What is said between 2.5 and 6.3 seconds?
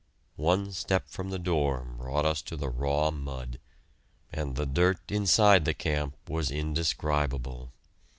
the raw mud, and the dirt inside the camp